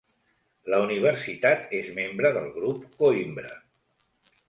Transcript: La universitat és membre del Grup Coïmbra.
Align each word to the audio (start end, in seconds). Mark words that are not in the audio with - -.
La 0.73 0.79
universitat 0.85 1.77
és 1.83 1.93
membre 2.01 2.35
del 2.41 2.51
Grup 2.59 2.91
Coïmbra. 3.05 3.57